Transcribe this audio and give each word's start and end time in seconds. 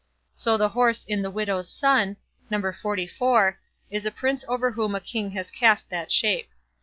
So 0.33 0.57
the 0.57 0.69
horse 0.69 1.05
in 1.05 1.21
"the 1.21 1.29
Widow's 1.29 1.69
Son", 1.69 2.17
No. 2.49 2.57
xliv, 2.59 3.55
is 3.91 4.03
a 4.03 4.09
Prince 4.11 4.43
over 4.47 4.71
whom 4.71 4.95
a 4.95 4.99
king 4.99 5.29
has 5.33 5.51
cast 5.51 5.91
that 5.91 6.11
shape. 6.11 6.49